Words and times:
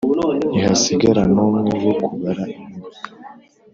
ntihasigara 0.51 1.23
n'umwe 1.33 1.71
wo 1.83 1.93
kubara 2.05 2.43
inkuru 2.55 2.97